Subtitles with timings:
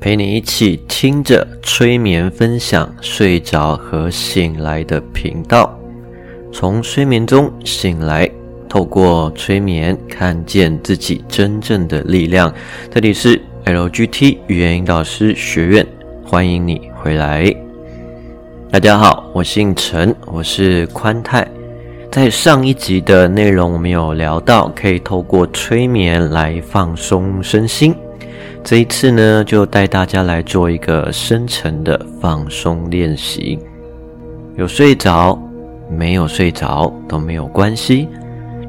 [0.00, 5.76] 陪你一起听着催眠分享，睡着和醒来的频道。
[6.52, 8.30] 从睡眠中醒来，
[8.68, 12.52] 透过催眠看见自己真正的力量。
[12.88, 15.84] 这里是 LGT 语言引导师学院，
[16.24, 17.52] 欢迎你回来。
[18.70, 21.46] 大家好，我姓陈，我是宽泰。
[22.08, 27.92] 在上一集的内容，我们有聊到可以透过催眠来放松身心。
[28.62, 33.58] 这一次呢，就带大家来做一个深层的放松练习。
[34.56, 35.40] 有睡着，
[35.90, 38.08] 没有睡着都没有关系，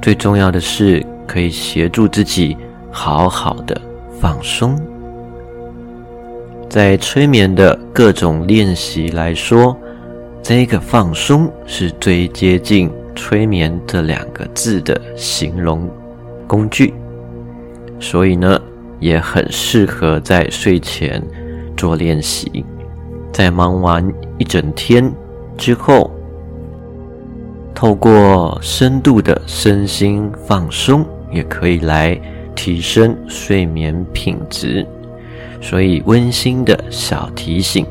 [0.02, 2.56] 最重要的是可以协助自己
[2.92, 3.80] 好好的
[4.20, 4.80] 放松。
[6.70, 9.76] 在催眠的各种练习来说，
[10.42, 12.90] 这个放松是最接近。
[13.16, 15.90] 催眠这两个字的形容
[16.48, 16.94] 工具，
[18.00, 18.58] 所以呢，
[18.99, 21.22] 也很适合在睡前
[21.75, 22.64] 做练习。
[23.31, 25.11] 在忙完一整天
[25.58, 26.11] 之后，
[27.73, 32.19] 透过深度的身心放松，也可以来
[32.56, 34.86] 提升睡眠品质。
[35.61, 37.86] 所以，温馨的小提醒，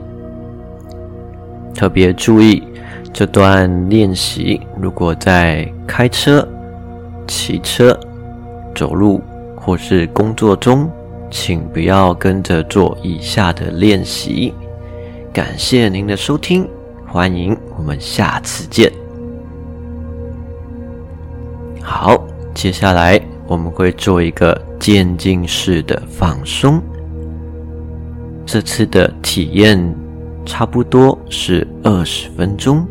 [1.75, 2.63] 特别注意。
[3.11, 6.47] 这段练习，如果在开车、
[7.27, 7.99] 骑车、
[8.75, 9.21] 走路
[9.57, 10.89] 或是工作中，
[11.31, 14.53] 请不要跟着做以下的练习。
[15.33, 16.69] 感谢您的收听，
[17.07, 18.91] 欢迎我们下次见。
[21.83, 22.23] 好，
[22.55, 26.83] 接下来我们会做一个渐进式的放松。
[28.45, 29.79] 这次的体验
[30.45, 32.87] 差不多是二十分钟。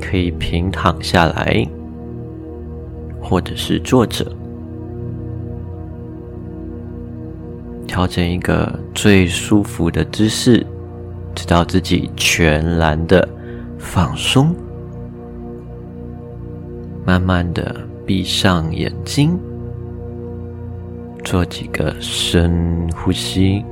[0.00, 1.66] 可以平躺下来，
[3.20, 4.26] 或者是坐着，
[7.86, 10.66] 调整一个最舒服的姿势，
[11.34, 13.28] 直到自己全然的
[13.78, 14.54] 放松。
[17.04, 17.76] 慢慢的
[18.06, 19.38] 闭上眼睛，
[21.24, 23.64] 做几个深呼吸，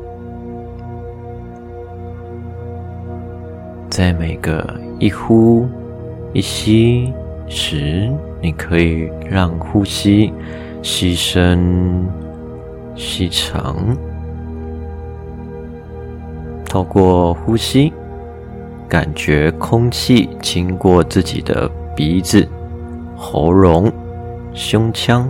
[3.89, 5.69] 在每个一呼。
[6.33, 7.13] 一吸
[7.49, 8.09] 时，
[8.41, 10.33] 你可以让呼吸
[10.81, 12.07] 吸深、
[13.01, 13.97] 吸长。
[16.67, 17.91] 透过呼吸，
[18.87, 21.67] 感觉空气经过自己的
[21.97, 22.47] 鼻子、
[23.17, 23.91] 喉咙、
[24.53, 25.29] 胸腔、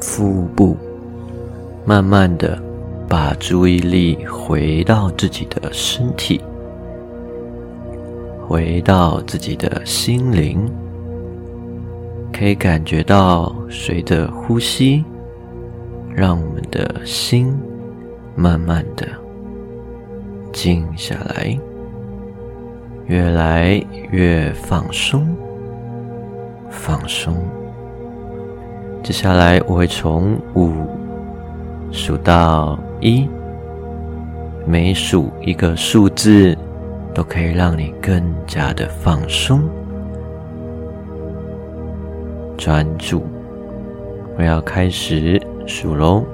[0.00, 0.76] 腹部，
[1.86, 2.62] 慢慢的
[3.08, 6.40] 把注意力回到自己的身体。
[8.46, 10.70] 回到自己的心灵，
[12.32, 15.04] 可以感觉到随着呼吸，
[16.16, 17.54] 让我们的心
[18.34, 19.06] 慢慢的
[20.50, 21.60] 静下来，
[23.04, 25.26] 越来越放松，
[26.70, 27.36] 放松。
[29.02, 30.72] 接下来我会从五
[31.92, 33.28] 数到一，
[34.66, 36.56] 每数一个数字。
[37.14, 39.62] 都可以让你更加的放松、
[42.58, 43.24] 专注。
[44.36, 46.24] 我要开始数喽，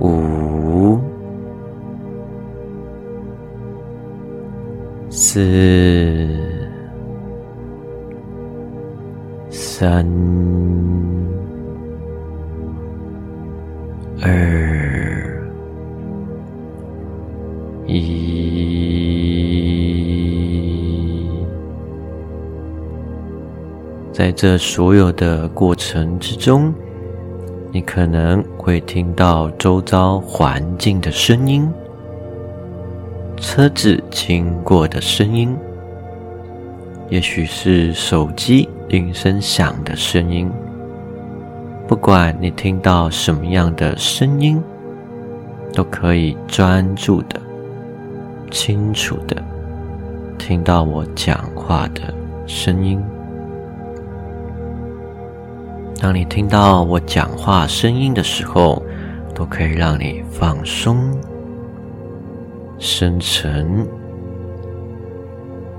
[0.00, 0.98] 五、
[5.10, 6.28] 四、
[9.50, 10.06] 三、
[14.22, 15.50] 二、
[17.86, 18.38] 一。
[24.12, 26.74] 在这所有的过程之中，
[27.70, 31.70] 你可能会听到周遭环境的声音，
[33.36, 35.54] 车子经过的声音，
[37.10, 40.50] 也许是手机铃声响的声音。
[41.86, 44.62] 不管你听到什么样的声音，
[45.74, 47.40] 都可以专注的、
[48.50, 49.36] 清楚的
[50.38, 52.14] 听到我讲话的
[52.46, 52.98] 声音。
[56.00, 58.80] 当你听到我讲话声音的时候，
[59.34, 61.18] 都可以让你放松、
[62.78, 63.84] 深沉。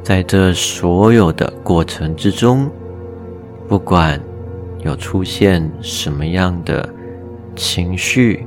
[0.03, 2.69] 在这所有的过程之中，
[3.65, 4.19] 不管
[4.79, 6.87] 有出现什么样的
[7.55, 8.45] 情绪、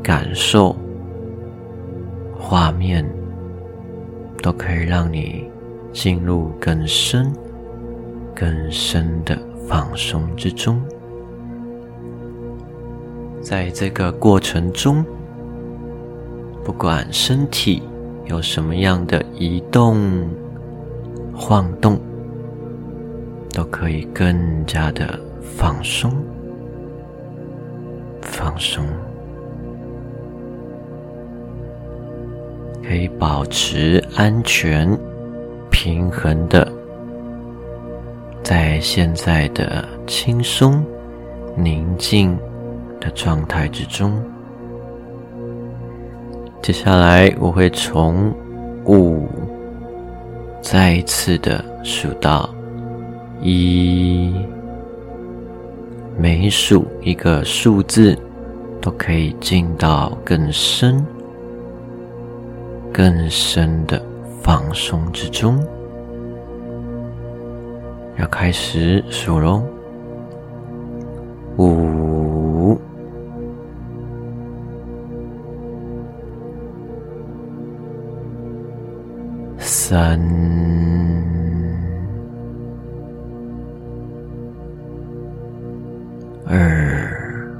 [0.00, 0.76] 感受、
[2.38, 3.04] 画面，
[4.40, 5.50] 都可以让你
[5.92, 7.32] 进入更深、
[8.32, 9.36] 更深的。
[9.68, 10.80] 放松之中，
[13.42, 15.04] 在这个过程中，
[16.64, 17.82] 不管身体
[18.24, 20.26] 有什么样的移动、
[21.36, 22.00] 晃动，
[23.52, 26.10] 都可以更加的放松、
[28.22, 28.82] 放松。
[32.82, 34.98] 可以保持安全、
[35.70, 36.66] 平衡的，
[38.48, 40.82] 在现在的轻松、
[41.54, 42.34] 宁静
[42.98, 44.18] 的状态之中。
[46.62, 48.34] 接下来我会从
[48.86, 49.28] 五
[50.62, 52.48] 再一次的数到
[53.42, 54.34] 一，
[56.16, 58.18] 每数一个数字
[58.80, 61.04] 都可以进到更深。
[62.90, 64.02] 更深的
[64.40, 65.62] 放松之中，
[68.18, 69.62] 要开始数喽。
[71.56, 72.78] 五、
[79.58, 80.20] 三、
[86.46, 87.56] 二、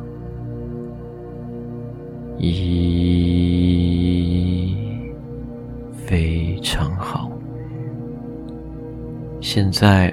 [2.38, 2.88] 一。
[6.08, 7.30] 非常好。
[9.42, 10.07] 现在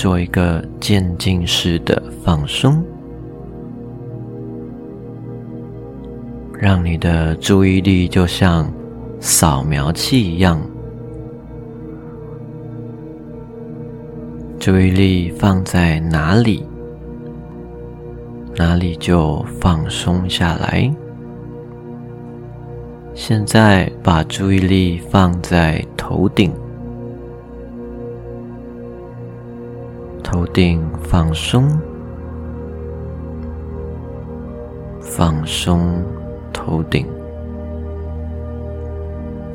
[0.00, 2.82] 做一个渐进式的放松，
[6.58, 8.72] 让你的注意力就像
[9.20, 10.58] 扫描器一样，
[14.58, 16.64] 注意力放在哪里，
[18.56, 20.90] 哪里就放松下来。
[23.12, 26.50] 现在把注意力放在头顶，
[30.30, 31.68] 头顶放松，
[35.00, 36.04] 放松
[36.52, 37.04] 头顶，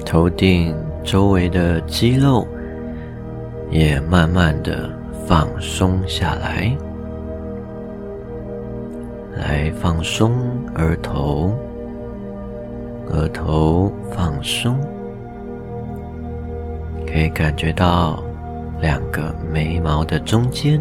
[0.06, 2.46] 头顶周围的肌肉
[3.72, 4.90] 也慢慢的
[5.26, 6.76] 放松下来，
[9.38, 10.34] 来放松
[10.76, 11.54] 额头。
[13.08, 14.78] 额头放松，
[17.08, 18.22] 可以感觉到
[18.82, 20.80] 两个眉毛的中间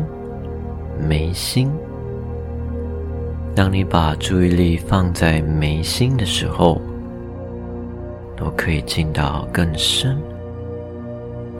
[1.09, 1.71] 眉心。
[3.55, 6.81] 当你把注意力放在眉心的时候，
[8.37, 10.19] 都可以进到更深、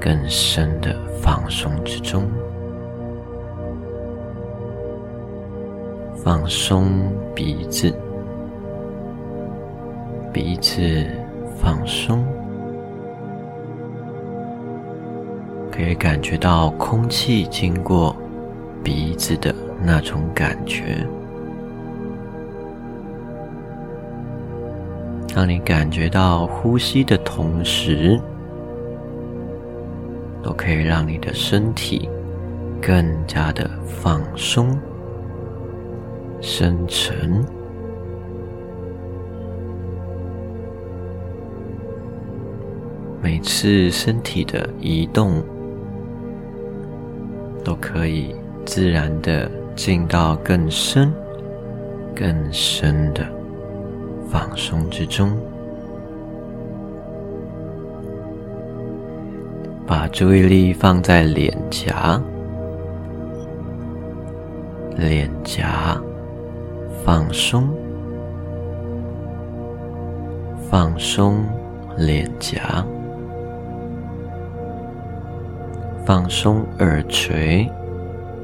[0.01, 2.29] 更深的放松之中，
[6.17, 7.95] 放松鼻子。
[10.33, 11.07] 鼻子
[11.57, 12.27] 放松，
[15.75, 18.15] 可以感觉到空气经过
[18.85, 21.05] 鼻子的那种感觉。
[25.35, 28.21] 当你感觉到呼吸的同时，
[30.45, 32.09] 都可以让你的身体
[32.81, 34.79] 更加的放松、
[36.41, 37.45] 深沉。
[43.21, 45.43] 每次身体的移动，
[47.65, 51.13] 都可以自然的进到更深、
[52.15, 53.27] 更深的
[54.31, 55.37] 放松之中。
[59.87, 62.21] 把注意力放在脸颊，
[64.97, 66.01] 脸颊
[67.05, 67.69] 放松，
[70.71, 71.45] 放松
[71.97, 72.85] 脸颊。
[76.07, 77.67] 放松耳垂、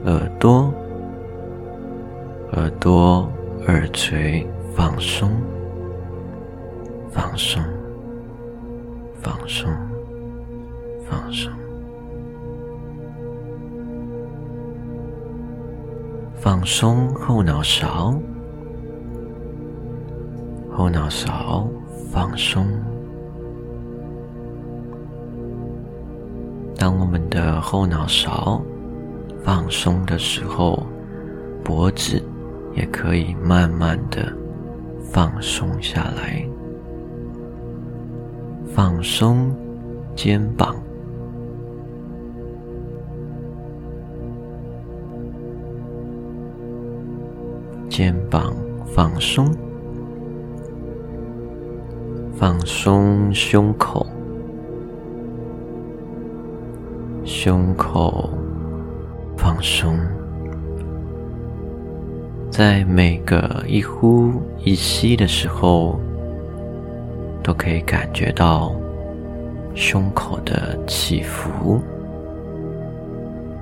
[0.07, 0.73] 耳朵、
[2.53, 3.31] 耳朵、
[3.67, 5.31] 耳垂，放松、
[7.11, 7.63] 放松、
[9.21, 9.71] 放松、
[11.07, 11.53] 放松，
[16.37, 18.15] 放松后脑勺，
[20.75, 21.69] 后脑勺
[22.11, 22.90] 放松。
[26.81, 28.59] 当我们的后脑勺
[29.45, 30.83] 放松的时候，
[31.63, 32.23] 脖子
[32.75, 34.33] 也可以慢慢的
[35.03, 36.43] 放松下来。
[38.65, 39.55] 放松
[40.17, 40.75] 肩膀，
[47.91, 48.55] 肩膀
[48.87, 49.55] 放松，
[52.33, 54.07] 放松胸口。
[57.43, 58.29] 胸口
[59.35, 59.99] 放松，
[62.51, 64.31] 在每个一呼
[64.63, 65.99] 一吸的时候，
[67.43, 68.77] 都可以感觉到
[69.75, 71.81] 胸口的起伏，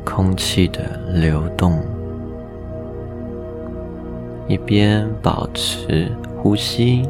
[0.04, 1.80] 空气的流动，
[4.48, 6.10] 一边保持
[6.42, 7.08] 呼吸，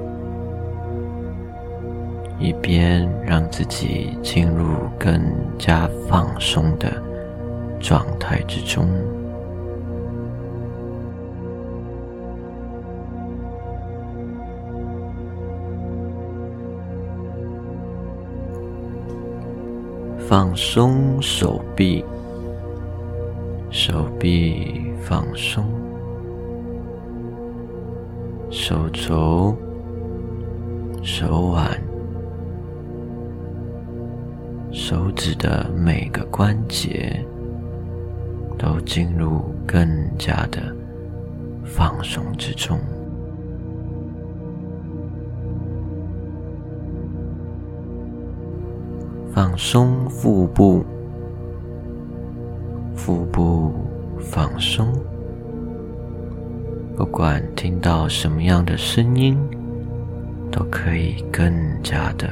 [2.39, 4.65] 一边让自己进入
[4.99, 5.21] 更
[5.59, 6.91] 加放松的
[7.81, 8.87] 状态之中。
[20.29, 22.05] 放松手臂，
[23.71, 25.65] 手臂放松，
[28.51, 29.57] 手肘、
[31.03, 31.81] 手腕、
[34.79, 37.21] 手指的每个关节
[38.57, 39.85] 都进入更
[40.17, 40.73] 加的
[41.65, 42.79] 放松之中。
[49.35, 50.85] 放松腹部，
[52.95, 53.73] 腹部
[54.21, 54.87] 放松。
[56.97, 59.37] 不管听到什么样的声音，
[60.53, 62.31] 都可以更加的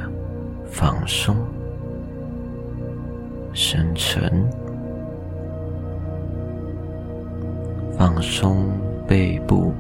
[0.65, 1.37] 放松、
[3.57, 4.31] 深沉。
[7.97, 8.67] 放松
[9.09, 9.73] 背部，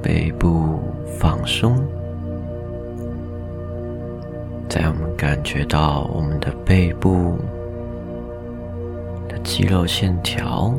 [0.00, 0.78] 背部
[1.18, 1.76] 放松。
[4.68, 7.36] 在我们感觉到我们的背部
[9.28, 10.72] 的肌肉线条，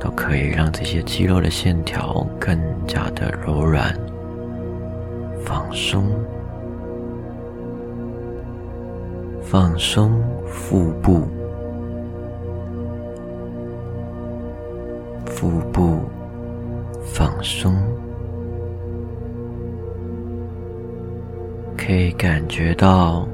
[0.00, 3.94] 都可以让这些肌肉的线条更加的柔软、
[5.44, 6.08] 放松，
[9.48, 10.10] 放松
[10.44, 11.20] 腹部，
[15.24, 16.00] 腹部
[17.04, 17.72] 放松。
[21.76, 23.24] 可以感觉到，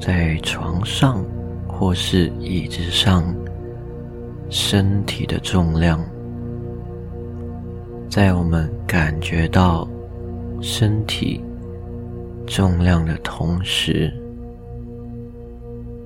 [0.00, 1.20] 在床上
[1.66, 3.24] 或是椅子上，
[4.50, 5.98] 身体的重量，
[8.08, 9.88] 在我们感觉到
[10.60, 11.42] 身体
[12.46, 14.14] 重量的同时，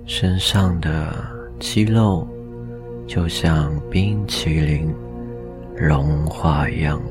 [0.06, 1.12] 身上的
[1.58, 2.26] 肌肉
[3.08, 4.94] 就像冰淇淋
[5.76, 7.02] 融化一样，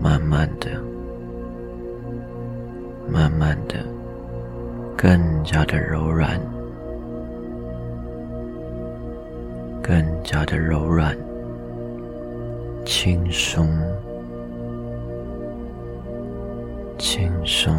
[0.00, 0.68] 慢慢的。
[3.06, 3.76] 慢慢的，
[4.96, 6.40] 更加的柔软，
[9.82, 11.16] 更加的柔软，
[12.84, 13.68] 轻松，
[16.98, 17.72] 轻松，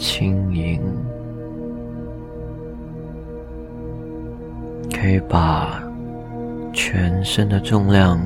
[0.00, 0.80] 轻盈，
[4.90, 5.80] 可以把
[6.72, 8.18] 全身的重量。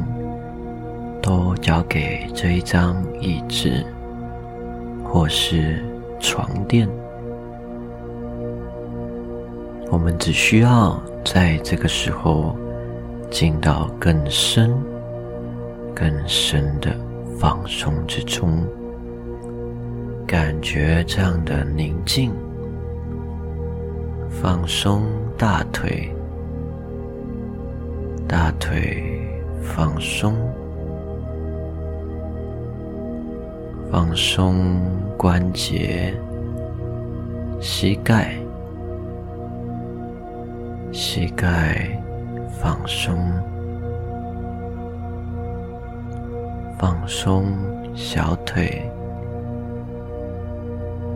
[1.26, 3.82] 都交给这一张椅子，
[5.02, 5.82] 或是
[6.20, 6.86] 床垫。
[9.90, 12.54] 我们只需要在这个时候
[13.30, 14.70] 进到更深、
[15.94, 16.94] 更深的
[17.38, 18.62] 放松之中，
[20.26, 22.32] 感觉这样的宁静。
[24.28, 25.02] 放松
[25.38, 26.10] 大腿，
[28.26, 29.02] 大腿
[29.62, 30.34] 放松。
[33.90, 34.80] 放松
[35.16, 36.12] 关节，
[37.60, 38.34] 膝盖，
[40.90, 41.96] 膝盖
[42.60, 43.16] 放松，
[46.76, 47.52] 放松
[47.94, 48.82] 小腿，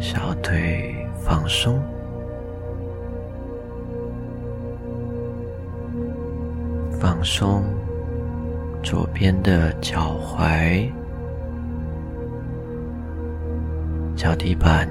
[0.00, 1.82] 小腿放松，
[7.00, 7.64] 放松
[8.82, 10.88] 左边的脚踝。
[14.14, 14.88] 脚底板。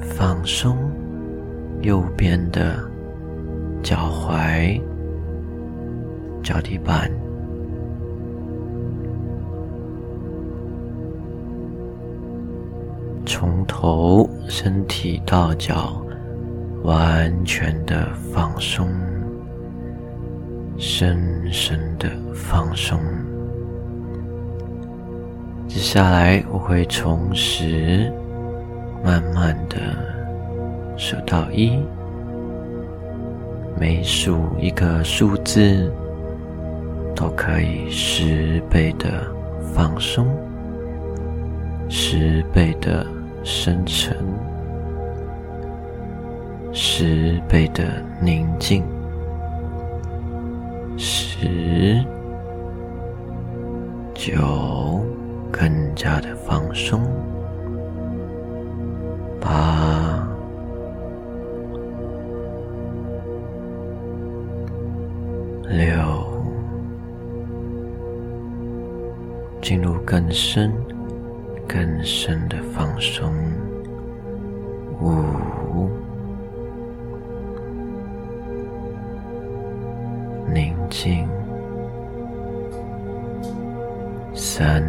[0.00, 0.76] 放松，
[1.82, 2.76] 右边的
[3.82, 4.80] 脚踝、
[6.42, 7.08] 脚底板，
[13.88, 15.98] 头身体到脚
[16.84, 18.86] 完全的放松，
[20.76, 23.00] 深深的放松。
[25.66, 28.12] 接下来，我会从十
[29.02, 29.78] 慢慢的
[30.98, 31.78] 数到一，
[33.80, 35.90] 每数一个数字，
[37.16, 39.08] 都可以十倍的
[39.72, 40.26] 放松，
[41.88, 43.06] 十倍的
[43.50, 44.14] 深沉，
[46.70, 47.82] 十倍的
[48.20, 48.84] 宁静。
[50.98, 52.04] 十、
[54.12, 55.02] 九，
[55.50, 57.00] 更加的放松。
[59.40, 60.28] 八，
[65.70, 65.96] 六，
[69.62, 70.70] 进入更深、
[71.68, 73.30] 更深的放松。
[75.02, 75.90] 五，
[80.52, 81.28] 宁静。
[84.34, 84.82] 三、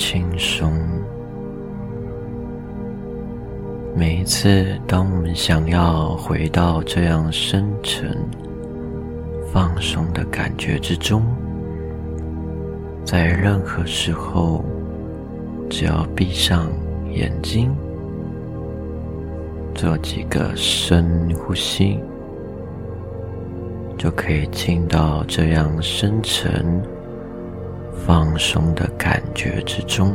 [0.00, 0.72] 轻松。
[3.94, 8.16] 每一次，当我们想要回到这样深沉。
[9.52, 11.22] 放松的感觉之中，
[13.04, 14.64] 在任何时候，
[15.68, 16.70] 只要闭上
[17.12, 17.70] 眼睛，
[19.74, 21.98] 做几个深呼吸，
[23.98, 26.80] 就可以进到这样深沉、
[28.06, 30.12] 放松的感觉之中。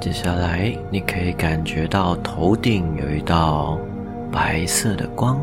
[0.00, 3.78] 接下来，你可以感觉到头顶有一道。
[4.32, 5.40] 白色的光，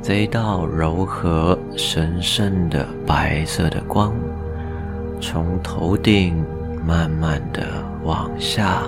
[0.00, 4.12] 这一道柔和、神圣的白色的光，
[5.20, 6.44] 从头顶
[6.86, 7.66] 慢慢的
[8.04, 8.84] 往下，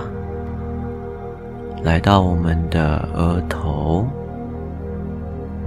[1.83, 4.07] 来到我们的额头、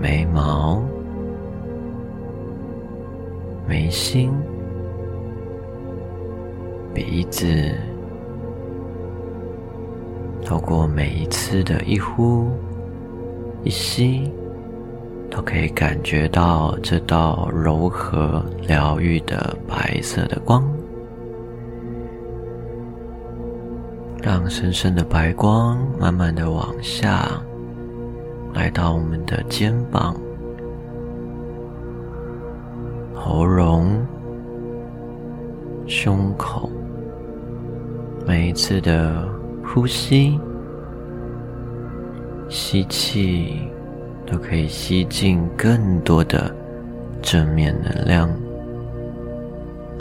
[0.00, 0.82] 眉毛、
[3.70, 4.32] 眉心、
[6.92, 7.46] 鼻子，
[10.44, 12.48] 透过每一次的一呼。
[13.62, 14.28] 一吸，
[15.30, 20.68] 都可以感觉到这道柔和疗愈的白色的光，
[24.20, 27.40] 让深深的白光慢慢的往下，
[28.52, 30.16] 来到我们的肩膀、
[33.32, 34.04] 喉咙、
[35.86, 36.68] 胸口，
[38.26, 39.24] 每一次的
[39.62, 40.36] 呼吸。
[42.48, 43.70] 吸气，
[44.26, 46.52] 都可以吸进更多的
[47.22, 48.28] 正面能量。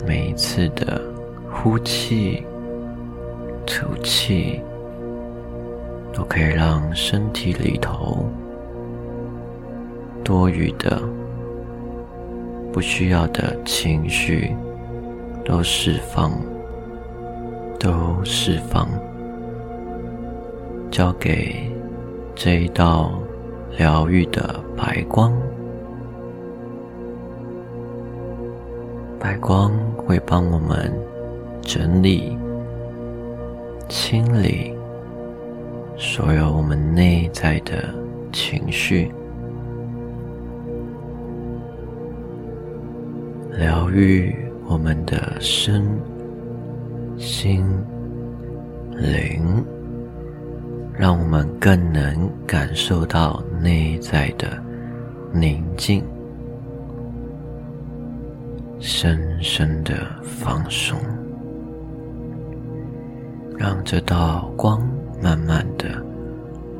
[0.04, 1.00] 每一次的
[1.52, 2.44] 呼气、
[3.64, 4.60] 吐气，
[6.12, 8.28] 都可以让身体里头
[10.24, 11.00] 多余的、
[12.72, 14.54] 不需要的情绪
[15.44, 16.32] 都释放，
[17.78, 18.88] 都释放，
[20.90, 21.68] 交给。
[22.42, 23.12] 这一道
[23.76, 25.30] 疗愈的白光，
[29.18, 30.90] 白光会帮我们
[31.60, 32.38] 整理、
[33.90, 34.74] 清理
[35.98, 37.92] 所有我们内在的
[38.32, 39.12] 情绪，
[43.60, 44.34] 疗愈
[44.66, 45.86] 我们的身
[47.18, 47.62] 心
[48.96, 49.62] 灵。
[50.96, 54.62] 让我们更能感受到内在的
[55.32, 56.02] 宁静，
[58.78, 60.98] 深深的放松，
[63.58, 64.80] 让这道光
[65.22, 66.02] 慢慢的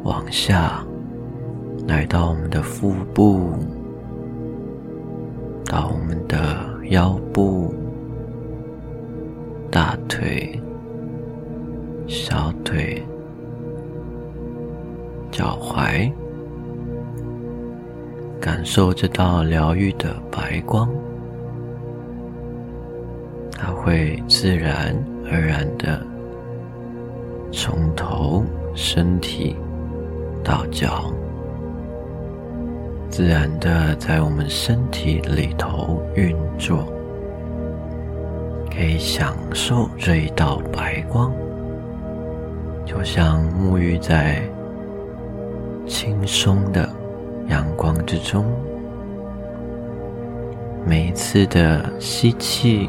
[0.03, 0.83] 往下，
[1.87, 3.53] 来到我们的腹部，
[5.65, 7.73] 到我们的腰部、
[9.71, 10.61] 大腿、
[12.09, 13.01] 小腿。
[15.31, 16.11] 脚踝，
[18.41, 20.91] 感受这道疗愈的白光，
[23.53, 24.93] 它会自然
[25.31, 26.05] 而然的
[27.53, 29.55] 从头身体
[30.43, 31.13] 到脚，
[33.11, 36.87] 自然的在我们身体里头运作，
[38.73, 41.33] 可以享受这一道白光，
[42.87, 44.41] 就像沐浴在。
[45.87, 46.89] 轻松的
[47.49, 48.47] 阳光之中，
[50.87, 52.89] 每一次的吸气，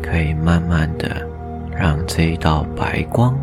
[0.00, 1.26] 可以慢慢的
[1.76, 3.36] 让这一道白光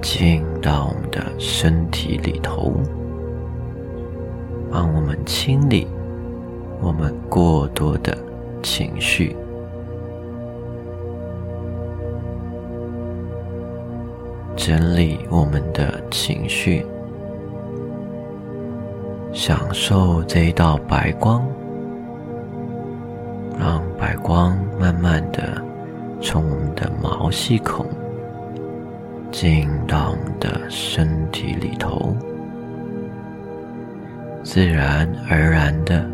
[0.00, 2.72] 进到我们的身体里头，
[4.72, 5.86] 帮我们清理
[6.80, 8.16] 我们过多的
[8.62, 9.36] 情绪，
[14.56, 16.86] 整理我们的情绪。
[19.30, 21.46] 享受这一道白光，
[23.58, 25.62] 让白光慢慢的
[26.20, 27.86] 从我们的毛细孔
[29.30, 32.14] 进到我们的身体里头，
[34.44, 36.04] 自然而然的，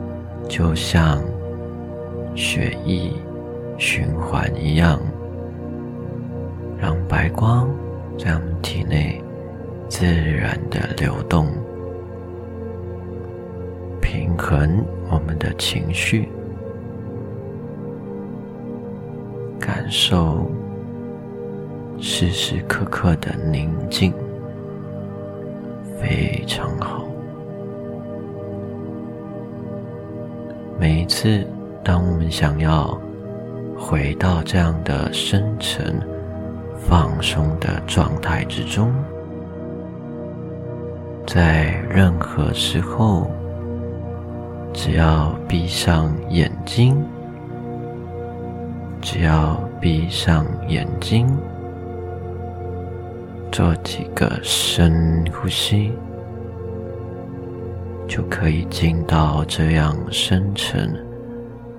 [0.48, 1.22] 就像
[2.34, 3.10] 血液
[3.78, 5.00] 循环一样，
[6.78, 7.68] 让白光
[8.18, 9.22] 在我们体内
[9.88, 11.48] 自然的流动。
[14.00, 16.28] 平衡我们的情绪，
[19.58, 20.50] 感受
[21.98, 24.12] 时时刻刻的宁静，
[25.98, 27.07] 非常好。
[30.78, 31.44] 每一次，
[31.82, 32.96] 当我们想要
[33.76, 36.00] 回到这样的深沉、
[36.88, 38.92] 放松的状态之中，
[41.26, 43.30] 在任何时候。
[44.70, 46.94] 只要闭上眼睛，
[49.00, 51.26] 只要闭上眼睛，
[53.50, 55.90] 做几个深呼吸，
[58.08, 60.92] 就可以进到这样深沉、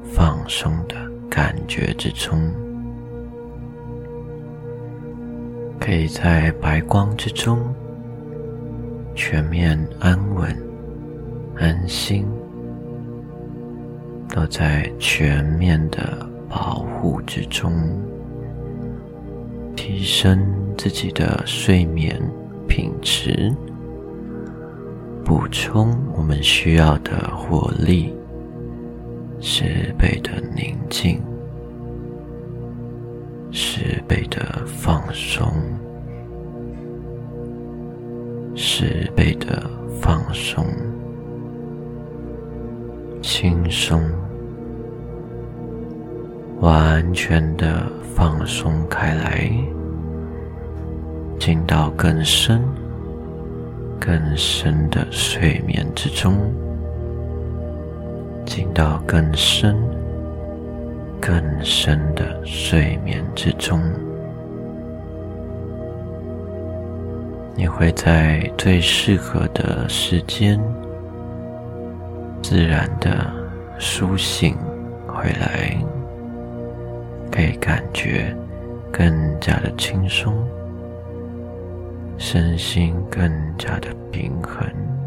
[0.04, 0.96] 放松的
[1.30, 2.40] 感觉之中，
[5.80, 7.60] 可以在白光之中
[9.16, 10.56] 全面安稳、
[11.58, 12.26] 安心。
[14.32, 17.74] 都在全面的保护之中，
[19.76, 20.40] 提升
[20.78, 22.22] 自己的睡眠
[22.68, 23.52] 品质，
[25.30, 28.12] 补充我们需要的活力，
[29.40, 31.22] 十倍的宁静，
[33.52, 35.48] 十倍的放松，
[38.56, 39.70] 十倍的
[40.02, 40.66] 放松。
[43.22, 44.02] 轻松，
[46.60, 47.84] 完全的
[48.16, 49.48] 放松开来，
[51.38, 52.64] 进到更深、
[54.00, 56.36] 更深的睡眠之中，
[58.46, 59.76] 进到更深、
[61.20, 63.82] 更深的睡眠之中，
[67.56, 70.60] 你会在最适合的时间。
[72.42, 73.32] 自然的
[73.78, 74.56] 苏醒
[75.06, 75.78] 回来，
[77.30, 78.34] 可以感觉
[78.92, 80.34] 更加的轻松，
[82.20, 84.99] 身心更加的平衡。